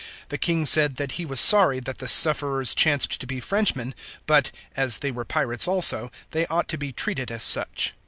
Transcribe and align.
The 0.29 0.39
King 0.39 0.65
said 0.65 0.95
that 0.95 1.11
he 1.11 1.27
was 1.27 1.39
sorry 1.39 1.79
that 1.81 1.99
the 1.99 2.07
sufferers 2.07 2.73
chanced 2.73 3.21
to 3.21 3.27
be 3.27 3.39
Frenchmen, 3.39 3.93
but, 4.25 4.49
as 4.75 4.97
they 4.97 5.11
were 5.11 5.25
pirates 5.25 5.67
also, 5.67 6.11
they 6.31 6.47
ought 6.47 6.67
to 6.69 6.77
be 6.79 6.91
treated 6.91 7.29
as 7.29 7.43
such. 7.43 7.93